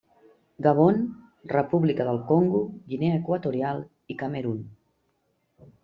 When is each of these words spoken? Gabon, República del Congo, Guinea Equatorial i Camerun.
Gabon, 0.67 0.97
República 1.51 2.03
del 2.09 2.19
Congo, 2.33 2.63
Guinea 2.89 3.21
Equatorial 3.21 3.87
i 4.15 4.21
Camerun. 4.25 4.61